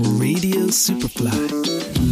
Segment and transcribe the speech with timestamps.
[0.00, 1.32] Radio Superfly.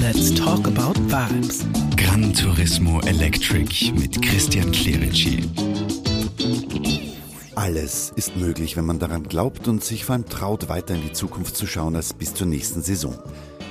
[0.00, 1.64] Let's talk about vibes.
[1.96, 5.48] Gran Turismo Electric mit Christian Clerici.
[7.54, 11.12] Alles ist möglich, wenn man daran glaubt und sich vor allem traut, weiter in die
[11.12, 13.16] Zukunft zu schauen als bis zur nächsten Saison.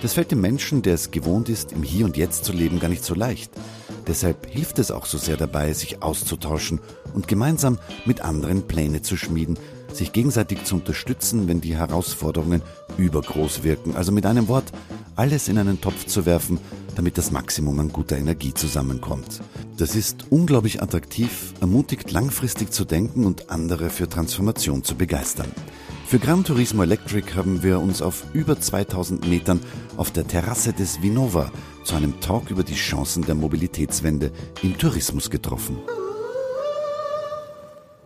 [0.02, 2.90] Das fällt dem Menschen, der es gewohnt ist, im Hier und Jetzt zu leben, gar
[2.90, 3.52] nicht so leicht.
[4.08, 6.80] Deshalb hilft es auch so sehr dabei, sich auszutauschen
[7.14, 9.58] und gemeinsam mit anderen Pläne zu schmieden,
[9.96, 12.62] sich gegenseitig zu unterstützen, wenn die Herausforderungen
[12.98, 13.96] übergroß wirken.
[13.96, 14.72] Also mit einem Wort,
[15.16, 16.60] alles in einen Topf zu werfen,
[16.96, 19.42] damit das Maximum an guter Energie zusammenkommt.
[19.78, 25.52] Das ist unglaublich attraktiv, ermutigt langfristig zu denken und andere für Transformation zu begeistern.
[26.08, 29.60] Für Gran Turismo Electric haben wir uns auf über 2000 Metern
[29.98, 31.52] auf der Terrasse des Vinova
[31.84, 34.32] zu einem Talk über die Chancen der Mobilitätswende
[34.62, 35.78] im Tourismus getroffen.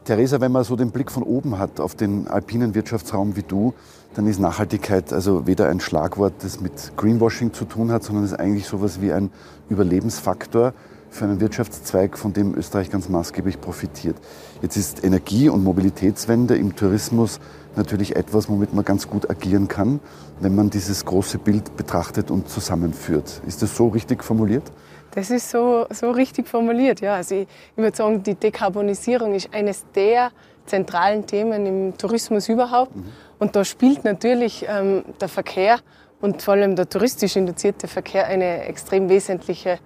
[0.10, 3.76] Theresa, wenn man so den Blick von oben hat auf den alpinen Wirtschaftsraum wie du,
[4.16, 8.34] dann ist Nachhaltigkeit also weder ein Schlagwort, das mit Greenwashing zu tun hat, sondern ist
[8.34, 9.30] eigentlich sowas wie ein
[9.70, 10.74] Überlebensfaktor
[11.12, 14.16] für einen Wirtschaftszweig, von dem Österreich ganz maßgeblich profitiert.
[14.64, 17.40] Jetzt ist Energie- und Mobilitätswende im Tourismus
[17.76, 20.00] natürlich etwas, womit man ganz gut agieren kann,
[20.40, 23.44] wenn man dieses große Bild betrachtet und zusammenführt.
[23.46, 24.72] Ist das so richtig formuliert?
[25.20, 27.16] Das ist so, so richtig formuliert, ja.
[27.16, 30.32] Also ich, ich würde sagen, die Dekarbonisierung ist eines der
[30.66, 32.96] zentralen Themen im Tourismus überhaupt.
[32.96, 33.12] Mhm.
[33.38, 35.80] Und da spielt natürlich ähm, der Verkehr
[36.22, 39.80] und vor allem der touristisch induzierte Verkehr eine extrem wesentliche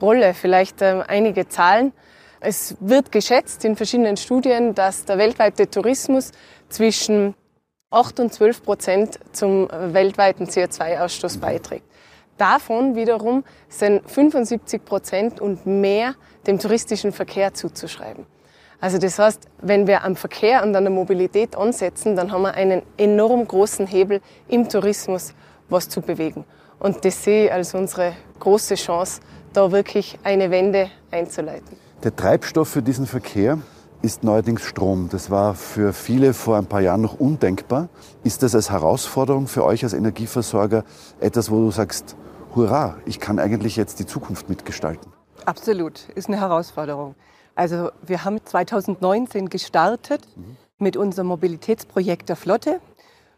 [0.00, 0.32] Rolle.
[0.32, 1.92] Vielleicht ähm, einige Zahlen.
[2.40, 6.32] Es wird geschätzt in verschiedenen Studien, dass der weltweite Tourismus
[6.70, 7.34] zwischen
[7.90, 11.40] 8 und 12 Prozent zum weltweiten CO2-Ausstoß mhm.
[11.40, 11.91] beiträgt.
[12.42, 18.26] Davon wiederum sind 75 Prozent und mehr dem touristischen Verkehr zuzuschreiben.
[18.80, 22.54] Also das heißt, wenn wir am Verkehr und an der Mobilität ansetzen, dann haben wir
[22.54, 25.34] einen enorm großen Hebel im Tourismus,
[25.68, 26.44] was zu bewegen.
[26.80, 29.20] Und das sehe ich als unsere große Chance,
[29.52, 31.76] da wirklich eine Wende einzuleiten.
[32.02, 33.58] Der Treibstoff für diesen Verkehr
[34.02, 35.08] ist neuerdings Strom.
[35.12, 37.88] Das war für viele vor ein paar Jahren noch undenkbar.
[38.24, 40.82] Ist das als Herausforderung für euch als Energieversorger
[41.20, 42.16] etwas, wo du sagst,
[42.54, 45.12] hurra, ich kann eigentlich jetzt die Zukunft mitgestalten.
[45.44, 47.14] Absolut, ist eine Herausforderung.
[47.54, 50.56] Also wir haben 2019 gestartet mhm.
[50.78, 52.80] mit unserem Mobilitätsprojekt der Flotte.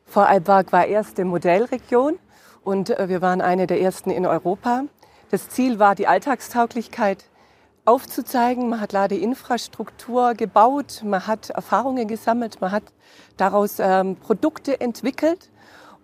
[0.05, 2.19] Vorarlberg war erste Modellregion
[2.63, 4.85] und äh, wir waren eine der ersten in Europa.
[5.31, 7.25] Das Ziel war die Alltagstauglichkeit
[7.85, 8.69] aufzuzeigen.
[8.69, 12.85] Man hat Ladeinfrastruktur gebaut, man hat Erfahrungen gesammelt, man hat
[13.37, 15.51] daraus ähm, Produkte entwickelt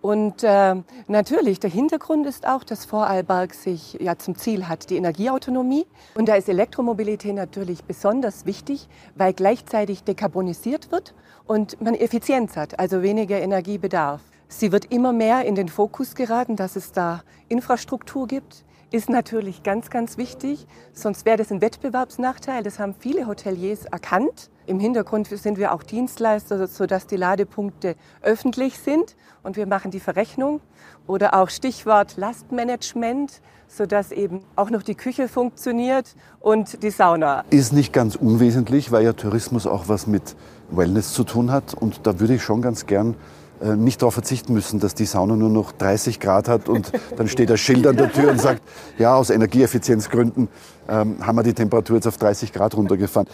[0.02, 0.76] und äh,
[1.08, 5.86] natürlich, der Hintergrund ist auch, dass Vorarlberg sich ja zum Ziel hat, die Energieautonomie.
[6.14, 11.14] Und da ist Elektromobilität natürlich besonders wichtig, weil gleichzeitig dekarbonisiert wird
[11.46, 14.22] und man Effizienz hat, also weniger Energiebedarf.
[14.48, 19.62] Sie wird immer mehr in den Fokus geraten, dass es da Infrastruktur gibt, ist natürlich
[19.62, 20.66] ganz, ganz wichtig.
[20.92, 22.62] Sonst wäre das ein Wettbewerbsnachteil.
[22.62, 24.50] Das haben viele Hoteliers erkannt.
[24.66, 30.00] Im Hintergrund sind wir auch Dienstleister, sodass die Ladepunkte öffentlich sind und wir machen die
[30.00, 30.60] Verrechnung.
[31.06, 37.44] Oder auch Stichwort Lastmanagement, sodass eben auch noch die Küche funktioniert und die Sauna.
[37.50, 40.36] Ist nicht ganz unwesentlich, weil ja Tourismus auch was mit
[40.70, 41.74] Wellness zu tun hat.
[41.74, 43.14] Und da würde ich schon ganz gern
[43.76, 47.50] nicht darauf verzichten müssen, dass die Sauna nur noch 30 Grad hat und dann steht
[47.50, 48.62] ein Schild an der Tür und sagt,
[48.98, 50.48] ja, aus Energieeffizienzgründen
[50.88, 53.28] ähm, haben wir die Temperatur jetzt auf 30 Grad runtergefahren.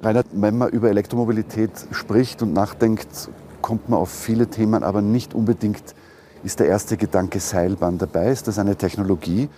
[0.00, 3.28] Reinhard, wenn man über Elektromobilität spricht und nachdenkt,
[3.60, 5.94] kommt man auf viele Themen, aber nicht unbedingt
[6.44, 8.30] ist der erste Gedanke Seilbahn dabei.
[8.30, 9.48] Ist das eine Technologie,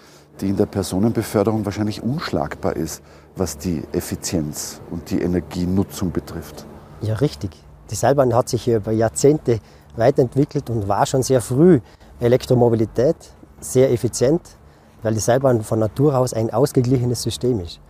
[0.41, 3.03] die in der Personenbeförderung wahrscheinlich unschlagbar ist,
[3.37, 6.67] was die Effizienz und die Energienutzung betrifft?
[7.01, 7.51] Ja, richtig.
[7.91, 9.61] Die Seilbahn hat sich über Jahrzehnte
[9.97, 11.81] weiterentwickelt und war schon sehr früh
[12.21, 13.17] Elektromobilität,
[13.61, 14.43] sehr effizient,
[15.03, 17.81] weil die Seilbahn von Natur aus ein ausgeglichenes System ist.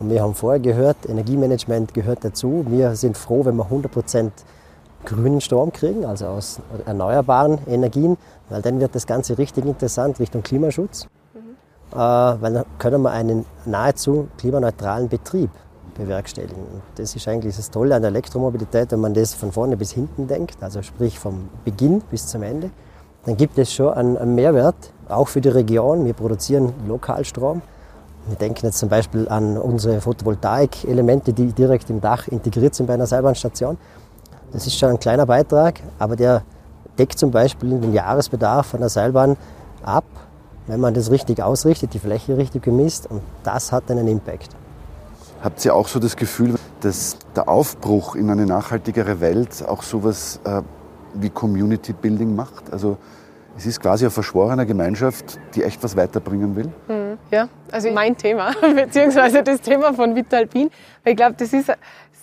[0.00, 2.64] Und wir haben vorher gehört, Energiemanagement gehört dazu.
[2.68, 4.30] Wir sind froh, wenn wir 100%
[5.04, 8.16] grünen Strom kriegen, also aus erneuerbaren Energien,
[8.48, 11.06] weil dann wird das Ganze richtig interessant Richtung Klimaschutz.
[11.34, 11.38] Mhm.
[11.92, 15.50] Äh, weil dann können wir einen nahezu klimaneutralen Betrieb
[15.94, 16.82] bewerkstelligen.
[16.96, 20.26] Das ist eigentlich das Tolle an der Elektromobilität, wenn man das von vorne bis hinten
[20.26, 22.70] denkt, also sprich vom Beginn bis zum Ende,
[23.24, 26.04] dann gibt es schon einen, einen Mehrwert, auch für die Region.
[26.04, 27.62] Wir produzieren Lokalstrom.
[28.26, 32.94] Wir denken jetzt zum Beispiel an unsere Photovoltaik-Elemente, die direkt im Dach integriert sind bei
[32.94, 33.78] einer Seilbahnstation.
[34.52, 36.42] Das ist schon ein kleiner Beitrag, aber der
[36.98, 39.36] deckt zum Beispiel den Jahresbedarf einer Seilbahn
[39.82, 40.04] ab,
[40.66, 44.50] wenn man das richtig ausrichtet, die Fläche richtig gemisst und das hat einen Impact.
[45.44, 50.40] Habt ihr auch so das Gefühl, dass der Aufbruch in eine nachhaltigere Welt auch sowas
[50.44, 50.62] äh,
[51.12, 52.72] wie Community Building macht?
[52.72, 52.96] Also
[53.54, 56.72] Es ist quasi eine verschworene Gemeinschaft, die echt was weiterbringen will.
[56.88, 57.18] Mhm.
[57.30, 60.70] Ja, also mein Thema, beziehungsweise das Thema von Vitalpin.
[61.04, 61.70] Ich glaube, das ist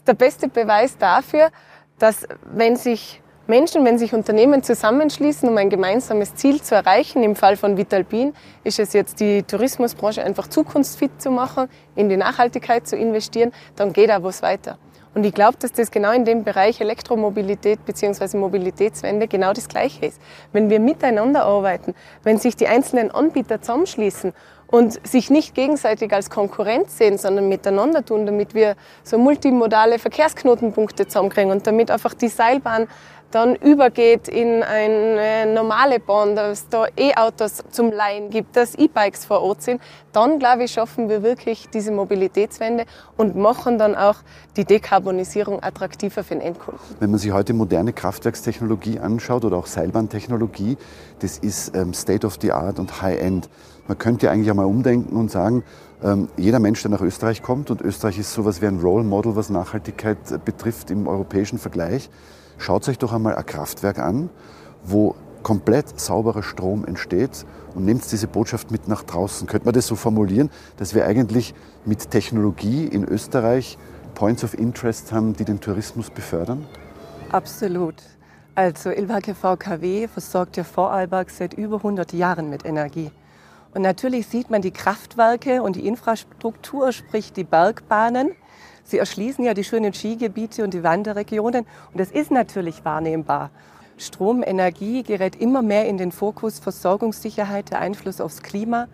[0.08, 1.52] der beste Beweis dafür,
[2.00, 7.36] dass wenn sich Menschen, wenn sich Unternehmen zusammenschließen, um ein gemeinsames Ziel zu erreichen, im
[7.36, 8.34] Fall von Vitalpin
[8.64, 13.94] ist es jetzt die Tourismusbranche einfach zukunftsfit zu machen, in die Nachhaltigkeit zu investieren, dann
[13.94, 14.78] geht auch was weiter.
[15.14, 18.38] Und ich glaube, dass das genau in dem Bereich Elektromobilität bzw.
[18.38, 20.22] Mobilitätswende genau das Gleiche ist.
[20.54, 24.34] Wenn wir miteinander arbeiten, wenn sich die einzelnen Anbieter zusammenschließen
[24.68, 31.08] und sich nicht gegenseitig als Konkurrenz sehen, sondern miteinander tun, damit wir so multimodale Verkehrsknotenpunkte
[31.08, 32.88] zusammenkriegen und damit einfach die Seilbahn
[33.32, 39.42] dann übergeht in eine normale Bahn, dass da E-Autos zum Leihen gibt, dass E-Bikes vor
[39.42, 39.82] Ort sind,
[40.12, 42.86] dann glaube ich, schaffen wir wirklich diese Mobilitätswende
[43.18, 44.18] und machen dann auch
[44.58, 46.82] die Dekarbonisierung attraktiver für den Endkunden.
[47.00, 50.78] Wenn man sich heute moderne Kraftwerkstechnologie anschaut oder auch Seilbahntechnologie,
[51.20, 53.50] das ist ähm, State of the Art und High-End.
[53.88, 55.64] Man könnte eigentlich einmal umdenken und sagen,
[56.04, 59.36] ähm, jeder Mensch, der nach Österreich kommt, und Österreich ist sowas wie ein Role Model,
[59.36, 62.10] was Nachhaltigkeit betrifft im europäischen Vergleich,
[62.62, 64.30] Schaut euch doch einmal ein Kraftwerk an,
[64.84, 67.44] wo komplett sauberer Strom entsteht
[67.74, 69.48] und nehmt diese Botschaft mit nach draußen.
[69.48, 71.56] Könnte man das so formulieren, dass wir eigentlich
[71.86, 73.80] mit Technologie in Österreich
[74.14, 76.68] Points of Interest haben, die den Tourismus befördern?
[77.32, 77.96] Absolut.
[78.54, 83.10] Also Ilvake VKW versorgt ja Vorarlberg seit über 100 Jahren mit Energie.
[83.74, 88.34] Und natürlich sieht man die Kraftwerke und die Infrastruktur, sprich die Bergbahnen,
[88.84, 93.52] Sie erschließen ja die schönen Skigebiete und die Wanderregionen und das ist natürlich wahrnehmbar.
[93.98, 98.88] Strom, Energie gerät immer mehr in den Fokus, Versorgungssicherheit, der Einfluss aufs Klima.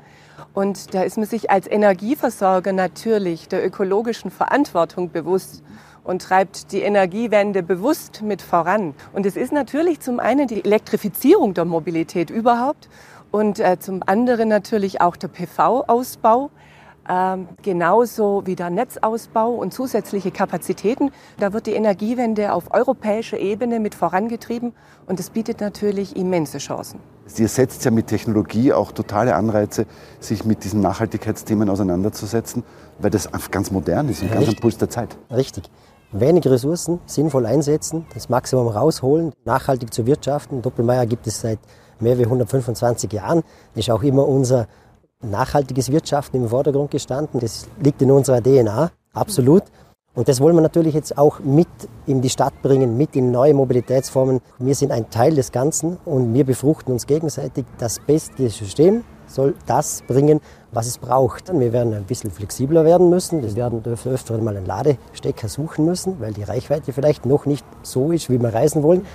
[0.53, 5.63] Und da ist man sich als Energieversorger natürlich der ökologischen Verantwortung bewusst
[6.03, 8.95] und treibt die Energiewende bewusst mit voran.
[9.13, 12.89] Und es ist natürlich zum einen die Elektrifizierung der Mobilität überhaupt
[13.31, 16.49] und äh, zum anderen natürlich auch der PV-Ausbau.
[17.09, 21.11] Ähm, genauso wie der Netzausbau und zusätzliche Kapazitäten.
[21.39, 24.73] Da wird die Energiewende auf europäischer Ebene mit vorangetrieben
[25.05, 26.99] und es bietet natürlich immense Chancen.
[27.37, 29.85] Ihr setzt ja mit Technologie auch totale Anreize,
[30.19, 32.63] sich mit diesen Nachhaltigkeitsthemen auseinanderzusetzen,
[32.99, 35.17] weil das ganz modern ist und ganz am Puls der Zeit.
[35.31, 35.69] Richtig.
[36.11, 40.61] Wenig Ressourcen sinnvoll einsetzen, das Maximum rausholen, nachhaltig zu wirtschaften.
[40.61, 41.59] Doppelmeier gibt es seit
[41.99, 43.43] mehr als 125 Jahren.
[43.75, 44.67] Das ist auch immer unser
[45.23, 47.39] nachhaltiges Wirtschaften im Vordergrund gestanden.
[47.39, 49.63] Das liegt in unserer DNA, absolut.
[50.13, 51.67] Und das wollen wir natürlich jetzt auch mit
[52.07, 54.41] in die Stadt bringen, mit in neue Mobilitätsformen.
[54.57, 57.65] Wir sind ein Teil des Ganzen und wir befruchten uns gegenseitig.
[57.77, 60.39] Das beste System soll das bringen,
[60.71, 61.53] was es braucht.
[61.53, 63.43] Wir werden ein bisschen flexibler werden müssen.
[63.43, 68.11] Wir werden öfter mal einen Ladestecker suchen müssen, weil die Reichweite vielleicht noch nicht so
[68.11, 69.05] ist, wie wir reisen wollen.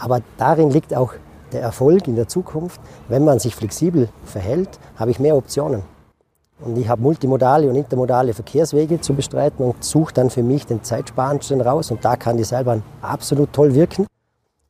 [0.00, 1.12] Aber darin liegt auch
[1.52, 5.82] der Erfolg in der Zukunft, wenn man sich flexibel verhält, habe ich mehr Optionen.
[6.62, 10.82] Und ich habe multimodale und intermodale Verkehrswege zu bestreiten und suche dann für mich den
[10.84, 11.90] zeitsparendsten raus.
[11.90, 14.06] Und da kann die Seilbahn absolut toll wirken.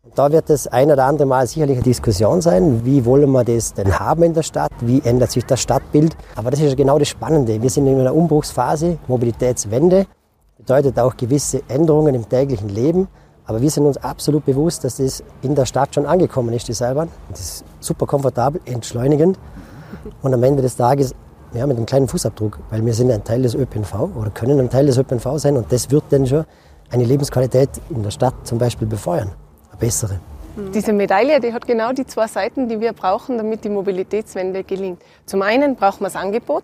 [0.02, 2.84] Und da wird es ein oder andere Mal sicherlich eine Diskussion sein.
[2.84, 4.70] Wie wollen wir das denn haben in der Stadt?
[4.80, 6.16] Wie ändert sich das Stadtbild?
[6.36, 7.60] Aber das ist genau das Spannende.
[7.60, 10.06] Wir sind in einer Umbruchsphase, Mobilitätswende.
[10.58, 13.08] Bedeutet auch gewisse Änderungen im täglichen Leben.
[13.50, 16.72] Aber wir sind uns absolut bewusst, dass das in der Stadt schon angekommen ist, die
[16.72, 17.08] Seilbahn.
[17.30, 19.40] Das ist super komfortabel, entschleunigend
[20.22, 21.16] und am Ende des Tages
[21.52, 24.70] ja, mit einem kleinen Fußabdruck, weil wir sind ein Teil des ÖPNV oder können ein
[24.70, 26.44] Teil des ÖPNV sein und das wird dann schon
[26.90, 29.32] eine Lebensqualität in der Stadt zum Beispiel befeuern,
[29.70, 30.20] eine bessere.
[30.72, 35.02] Diese Medaille, die hat genau die zwei Seiten, die wir brauchen, damit die Mobilitätswende gelingt.
[35.26, 36.62] Zum einen brauchen wir das Angebot,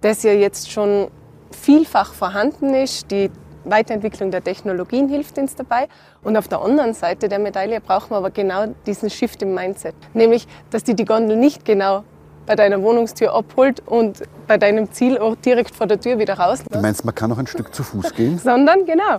[0.00, 1.08] das ja jetzt schon
[1.50, 3.10] vielfach vorhanden ist.
[3.10, 3.28] Die
[3.64, 5.88] Weiterentwicklung der Technologien hilft uns dabei.
[6.22, 9.94] Und auf der anderen Seite der Medaille brauchen wir aber genau diesen Shift im Mindset.
[10.14, 12.04] Nämlich, dass die die Gondel nicht genau
[12.46, 16.60] bei deiner Wohnungstür abholt und bei deinem Zielort direkt vor der Tür wieder raus.
[16.70, 18.38] Du meinst, man kann noch ein Stück zu Fuß gehen?
[18.38, 19.18] Sondern, genau,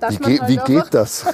[0.00, 1.24] wie, ge halt wie geht das?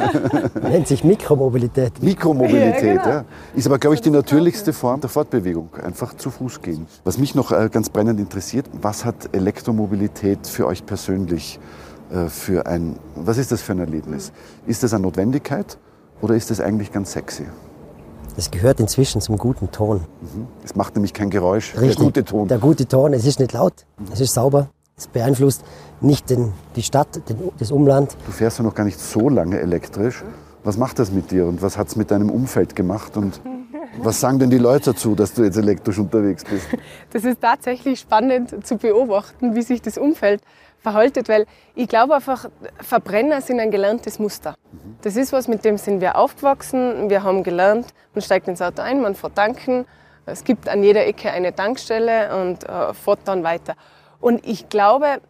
[0.62, 2.02] Nennt sich Mikromobilität.
[2.02, 3.02] Mikromobilität, ja.
[3.02, 3.08] Genau.
[3.08, 3.24] ja.
[3.54, 5.70] Ist aber, glaube ich, die natürlichste Form der Fortbewegung.
[5.82, 6.86] Einfach zu Fuß gehen.
[7.04, 11.58] Was mich noch äh, ganz brennend interessiert, was hat Elektromobilität für euch persönlich
[12.10, 14.32] äh, für ein, was ist das für ein Erlebnis?
[14.66, 15.78] Ist das eine Notwendigkeit
[16.20, 17.46] oder ist das eigentlich ganz sexy?
[18.36, 19.98] Es gehört inzwischen zum guten Ton.
[20.20, 20.46] Mhm.
[20.64, 21.74] Es macht nämlich kein Geräusch.
[21.76, 22.48] Richtig, der gute Ton.
[22.48, 23.12] Der gute Ton.
[23.12, 24.70] Es ist nicht laut, es ist sauber.
[24.96, 25.62] Es beeinflusst
[26.00, 28.16] nicht den, die Stadt, den, das Umland.
[28.26, 30.22] Du fährst ja noch gar nicht so lange elektrisch.
[30.62, 33.16] Was macht das mit dir und was hat es mit deinem Umfeld gemacht?
[33.16, 33.40] Und
[34.02, 36.66] was sagen denn die Leute dazu, dass du jetzt elektrisch unterwegs bist?
[37.12, 40.42] Das ist tatsächlich spannend zu beobachten, wie sich das Umfeld
[40.78, 42.48] verhaltet, weil ich glaube einfach,
[42.80, 44.54] Verbrenner sind ein gelerntes Muster.
[45.02, 47.10] Das ist was, mit dem sind wir aufgewachsen.
[47.10, 49.86] Wir haben gelernt, man steigt ins Auto ein, man fährt tanken.
[50.26, 53.74] Es gibt an jeder Ecke eine Tankstelle und äh, fährt dann weiter.
[54.20, 55.20] Und ich glaube,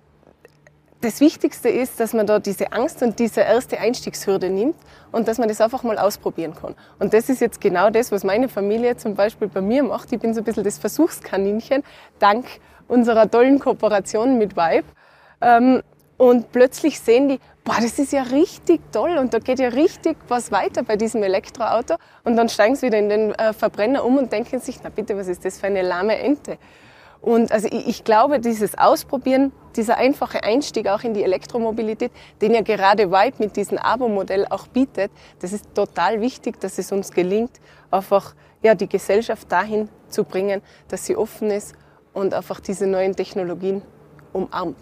[1.00, 4.76] das Wichtigste ist, dass man da diese Angst und diese erste Einstiegshürde nimmt
[5.12, 6.74] und dass man das einfach mal ausprobieren kann.
[6.98, 10.12] Und das ist jetzt genau das, was meine Familie zum Beispiel bei mir macht.
[10.12, 11.82] Ich bin so ein bisschen das Versuchskaninchen,
[12.18, 12.46] dank
[12.86, 14.86] unserer tollen Kooperation mit Vibe.
[15.40, 15.82] Ähm,
[16.18, 20.18] und plötzlich sehen die, boah, das ist ja richtig toll und da geht ja richtig
[20.28, 21.94] was weiter bei diesem Elektroauto.
[22.24, 25.16] Und dann steigen sie wieder in den äh, Verbrenner um und denken sich, na bitte,
[25.16, 26.58] was ist das für eine lahme Ente?
[27.22, 32.10] Und also ich, ich glaube, dieses Ausprobieren, dieser einfache Einstieg auch in die Elektromobilität,
[32.40, 35.10] den ja gerade Vibe mit diesem Abo-Modell auch bietet,
[35.40, 37.52] das ist total wichtig, dass es uns gelingt,
[37.90, 41.74] einfach ja, die Gesellschaft dahin zu bringen, dass sie offen ist
[42.12, 43.82] und einfach diese neuen Technologien
[44.32, 44.76] umarmt.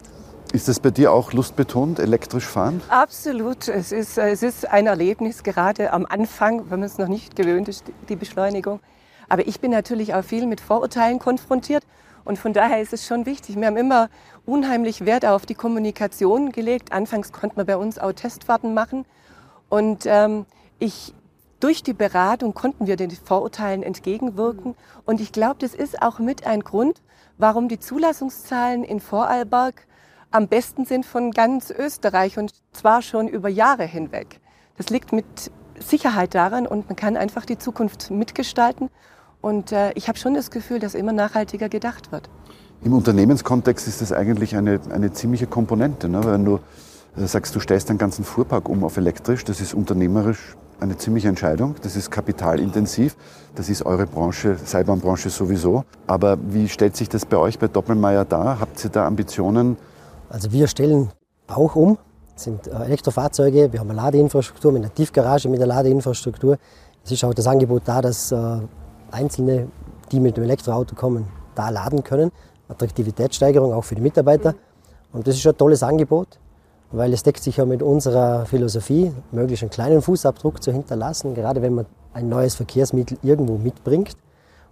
[0.52, 2.80] Ist das bei dir auch lustbetont, elektrisch fahren?
[2.88, 3.68] Absolut.
[3.68, 7.68] Es ist, es ist ein Erlebnis, gerade am Anfang, wenn man es noch nicht gewöhnt
[7.68, 8.80] ist, die Beschleunigung.
[9.28, 11.84] Aber ich bin natürlich auch viel mit Vorurteilen konfrontiert.
[12.28, 13.56] Und von daher ist es schon wichtig.
[13.56, 14.10] Wir haben immer
[14.44, 16.92] unheimlich Wert auf die Kommunikation gelegt.
[16.92, 19.06] Anfangs konnte man bei uns auch Testfahrten machen.
[19.70, 20.44] Und ähm,
[20.78, 21.14] ich,
[21.58, 24.74] durch die Beratung konnten wir den Vorurteilen entgegenwirken.
[25.06, 27.00] Und ich glaube, das ist auch mit ein Grund,
[27.38, 29.86] warum die Zulassungszahlen in Vorarlberg
[30.30, 34.38] am besten sind von ganz Österreich und zwar schon über Jahre hinweg.
[34.76, 38.90] Das liegt mit Sicherheit daran und man kann einfach die Zukunft mitgestalten.
[39.40, 42.28] Und äh, ich habe schon das Gefühl, dass immer nachhaltiger gedacht wird.
[42.82, 46.08] Im Unternehmenskontext ist das eigentlich eine, eine ziemliche Komponente.
[46.08, 46.24] Ne?
[46.24, 46.60] Wenn du
[47.16, 51.28] äh, sagst, du stellst deinen ganzen Fuhrpark um auf elektrisch, das ist unternehmerisch eine ziemliche
[51.28, 51.74] Entscheidung.
[51.82, 53.16] Das ist kapitalintensiv.
[53.54, 55.84] Das ist eure Branche, Seilbahnbranche sowieso.
[56.06, 58.60] Aber wie stellt sich das bei euch bei Doppelmeier dar?
[58.60, 59.76] Habt ihr da Ambitionen?
[60.28, 61.10] Also wir stellen
[61.48, 61.98] auch um.
[62.34, 63.72] Das sind äh, Elektrofahrzeuge.
[63.72, 66.58] Wir haben eine Ladeinfrastruktur mit einer Tiefgarage mit der Ladeinfrastruktur.
[67.04, 68.60] Es ist auch das Angebot da, dass äh,
[69.10, 69.68] Einzelne,
[70.12, 72.30] die mit dem Elektroauto kommen, da laden können.
[72.68, 74.54] Attraktivitätssteigerung auch für die Mitarbeiter.
[75.12, 76.38] Und das ist schon ein tolles Angebot
[76.90, 81.60] weil es deckt sich ja mit unserer Philosophie, möglichst einen kleinen Fußabdruck zu hinterlassen, gerade
[81.62, 84.16] wenn man ein neues Verkehrsmittel irgendwo mitbringt.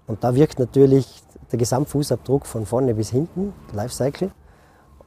[0.06, 4.30] Und da wirkt natürlich der Gesamtfußabdruck von vorne bis hinten, Lifecycle.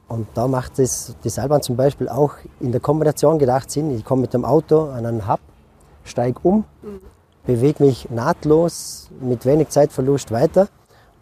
[0.08, 3.96] Und da macht es die Seilbahn zum Beispiel auch in der Kombination gedacht Sinn.
[3.96, 5.40] Ich komme mit dem Auto an einen Hub,
[6.04, 7.00] steige um, mhm.
[7.54, 10.68] Bewege mich nahtlos mit wenig Zeitverlust weiter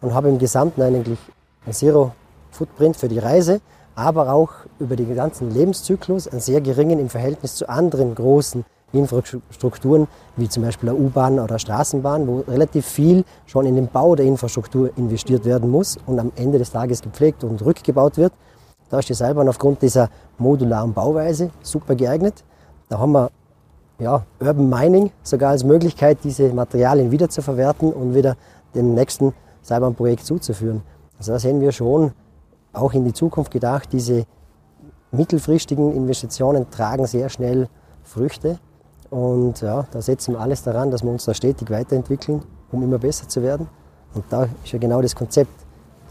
[0.00, 1.18] und habe im Gesamten eigentlich
[1.66, 2.12] ein Zero
[2.50, 3.60] Footprint für die Reise
[3.98, 10.06] aber auch über den ganzen Lebenszyklus einen sehr geringen im Verhältnis zu anderen großen Infrastrukturen,
[10.36, 14.24] wie zum Beispiel eine U-Bahn oder Straßenbahn, wo relativ viel schon in den Bau der
[14.24, 18.32] Infrastruktur investiert werden muss und am Ende des Tages gepflegt und rückgebaut wird.
[18.88, 22.44] Da ist die Seilbahn aufgrund dieser modularen Bauweise super geeignet.
[22.88, 23.30] Da haben wir
[23.98, 28.36] ja, Urban Mining sogar als Möglichkeit, diese Materialien wieder zu verwerten und wieder
[28.74, 30.82] dem nächsten Seilbahnprojekt zuzuführen.
[31.18, 32.12] Also da sehen wir schon
[32.72, 34.24] auch in die Zukunft gedacht, diese
[35.10, 37.68] mittelfristigen Investitionen tragen sehr schnell
[38.04, 38.58] Früchte.
[39.10, 42.98] Und ja, da setzen wir alles daran, dass wir uns da stetig weiterentwickeln, um immer
[42.98, 43.68] besser zu werden.
[44.14, 45.52] Und da ist ja genau das Konzept.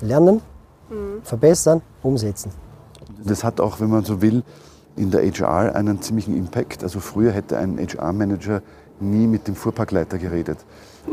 [0.02, 0.42] Lernen,
[0.90, 1.22] mhm.
[1.24, 2.52] verbessern, umsetzen.
[3.24, 4.44] Das hat auch, wenn man so will,
[4.98, 6.84] in der HR einen ziemlichen Impact.
[6.84, 8.62] Also früher hätte ein HR-Manager
[9.00, 10.58] nie mit dem Fuhrparkleiter geredet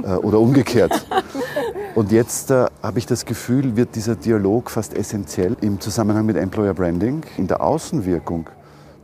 [0.03, 1.07] äh, oder umgekehrt.
[1.95, 6.37] Und jetzt äh, habe ich das Gefühl, wird dieser Dialog fast essentiell im Zusammenhang mit
[6.37, 7.23] Employer Branding.
[7.37, 8.49] In der Außenwirkung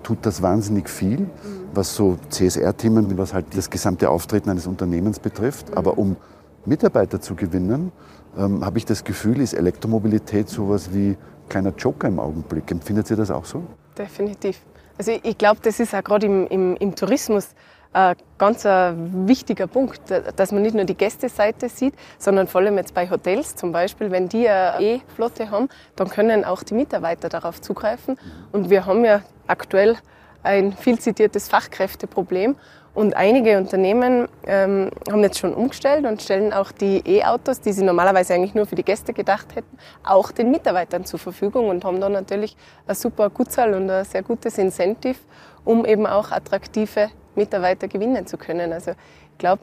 [0.02, 1.28] tut das wahnsinnig viel,
[1.75, 5.76] was so CSR-Themen, was halt das gesamte Auftreten eines Unternehmens betrifft.
[5.76, 6.16] Aber um
[6.64, 7.92] Mitarbeiter zu gewinnen,
[8.37, 11.16] ähm, habe ich das Gefühl, ist Elektromobilität sowas wie
[11.49, 12.70] kleiner Joker im Augenblick.
[12.70, 13.62] Empfindet ihr das auch so?
[13.96, 14.60] Definitiv.
[15.00, 17.54] Also ich, glaube, das ist auch gerade im, im, im Tourismus
[17.95, 19.99] ein ganz ein wichtiger Punkt,
[20.37, 24.11] dass man nicht nur die Gästeseite sieht, sondern vor allem jetzt bei Hotels zum Beispiel,
[24.11, 28.19] wenn die eine E-Flotte haben, dann können auch die Mitarbeiter darauf zugreifen.
[28.52, 29.97] Und wir haben ja aktuell
[30.42, 32.57] ein viel zitiertes Fachkräfteproblem.
[32.92, 37.85] Und einige Unternehmen ähm, haben jetzt schon umgestellt und stellen auch die E-Autos, die sie
[37.85, 42.00] normalerweise eigentlich nur für die Gäste gedacht hätten, auch den Mitarbeitern zur Verfügung und haben
[42.00, 42.56] da natürlich
[42.87, 45.18] eine super Gutzahl und ein sehr gutes Incentive,
[45.64, 48.73] um eben auch attraktive Mitarbeiter gewinnen zu können.
[48.73, 49.62] Also ich glaube,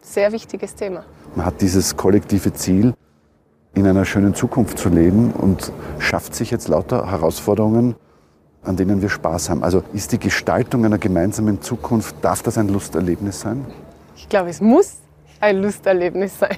[0.00, 1.04] sehr wichtiges Thema.
[1.36, 2.92] Man hat dieses kollektive Ziel,
[3.74, 7.96] in einer schönen Zukunft zu leben und schafft sich jetzt lauter Herausforderungen,
[8.64, 9.62] an denen wir Spaß haben.
[9.64, 13.66] Also ist die Gestaltung einer gemeinsamen Zukunft, darf das ein Lusterlebnis sein?
[14.16, 14.98] Ich glaube, es muss
[15.40, 16.56] ein Lusterlebnis sein.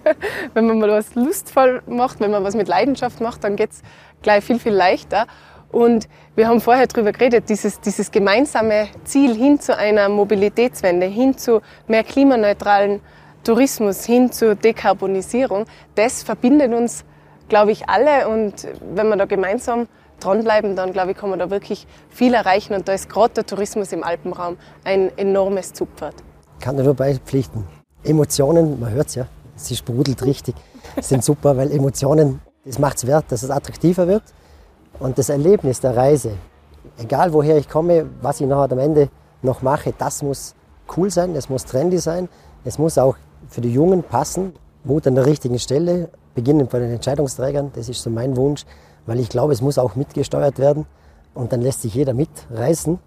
[0.54, 3.82] wenn man mal was lustvoll macht, wenn man was mit Leidenschaft macht, dann geht es
[4.22, 5.26] gleich viel, viel leichter.
[5.70, 11.36] Und wir haben vorher darüber geredet, dieses, dieses gemeinsame Ziel hin zu einer Mobilitätswende, hin
[11.36, 13.00] zu mehr klimaneutralen
[13.44, 17.04] Tourismus, hin zur Dekarbonisierung, das verbindet uns,
[17.48, 18.28] glaube ich, alle.
[18.28, 19.86] Und wenn wir da gemeinsam
[20.20, 22.74] dranbleiben, dann glaube ich, kann man da wirklich viel erreichen.
[22.74, 26.14] Und da ist gerade der Tourismus im Alpenraum ein enormes Zugpferd.
[26.60, 27.64] Kann nur beipflichten.
[28.02, 30.54] Emotionen, man hört es ja, sie sprudelt richtig,
[31.00, 34.22] sind super, weil Emotionen, das macht es wert, dass es attraktiver wird.
[34.98, 36.32] Und das Erlebnis der Reise,
[36.98, 39.08] egal woher ich komme, was ich nachher am Ende
[39.42, 40.54] noch mache, das muss
[40.96, 42.28] cool sein, es muss trendy sein,
[42.64, 43.16] es muss auch
[43.48, 44.54] für die Jungen passen,
[44.84, 48.64] Mut an der richtigen Stelle, beginnen bei den Entscheidungsträgern, das ist so mein Wunsch,
[49.06, 50.86] weil ich glaube, es muss auch mitgesteuert werden
[51.34, 52.98] und dann lässt sich jeder mitreißen.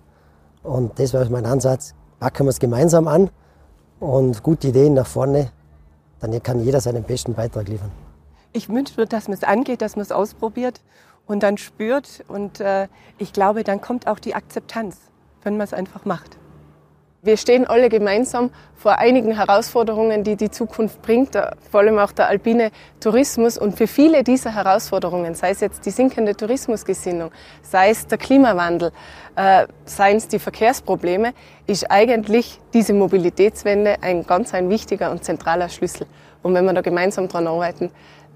[0.63, 3.29] Und das wäre mein Ansatz, packen wir es gemeinsam an
[3.99, 5.51] und gute Ideen nach vorne,
[6.19, 7.91] dann kann jeder seinen besten Beitrag liefern.
[8.53, 10.81] Ich wünsche mir, dass man es angeht, dass man es ausprobiert
[11.27, 12.23] und dann spürt.
[12.27, 12.87] Und äh,
[13.17, 14.97] ich glaube, dann kommt auch die Akzeptanz,
[15.43, 16.37] wenn man es einfach macht.
[17.27, 21.37] Wir stehen alle gemeinsam vor einigen Herausforderungen, die die Zukunft bringt,
[21.69, 23.57] vor allem auch der alpine Tourismus.
[23.57, 27.31] Und für viele dieser Herausforderungen, sei es jetzt die sinkende Tourismusgesinnung,
[27.63, 28.93] sei es der Klimawandel,
[29.35, 31.33] äh, seien es die Verkehrsprobleme,
[31.65, 36.07] ist eigentlich diese Mobilitätswende ein ganz ein wichtiger und zentraler Schlüssel.
[36.43, 37.91] Und wenn wir da gemeinsam dran arbeiten,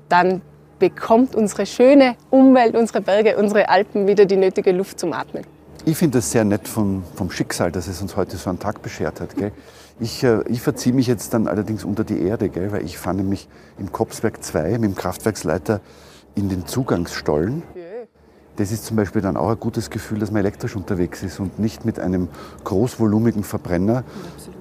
[0.10, 0.42] dann
[0.80, 5.46] bekommt unsere schöne Umwelt, unsere Berge, unsere Alpen wieder die nötige Luft zum Atmen.
[5.84, 8.84] Ich finde es sehr nett vom, vom Schicksal, dass es uns heute so einen Tag
[8.84, 9.36] beschert hat.
[9.36, 9.52] Gell?
[10.00, 12.72] Ich, äh, ich verziehe mich jetzt dann allerdings unter die Erde, gell?
[12.72, 15.82] weil ich fahre nämlich im Kopsberg 2 mit dem Kraftwerksleiter
[16.36, 17.64] in den Zugangsstollen.
[18.58, 21.58] Das ist zum Beispiel dann auch ein gutes Gefühl, dass man elektrisch unterwegs ist und
[21.58, 22.28] nicht mit einem
[22.64, 24.04] großvolumigen Verbrenner,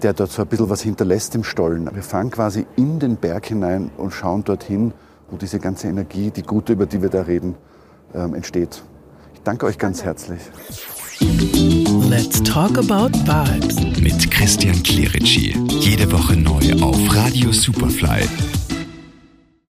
[0.02, 1.90] der dort so ein bisschen was hinterlässt im Stollen.
[1.92, 4.94] Wir fahren quasi in den Berg hinein und schauen dorthin,
[5.30, 7.56] wo diese ganze Energie, die gute, über die wir da reden,
[8.14, 8.82] ähm, entsteht.
[9.34, 10.40] Ich danke euch ganz herzlich.
[11.20, 15.54] Let's talk about vibes mit Christian Clerici.
[15.80, 18.26] Jede Woche neu auf Radio Superfly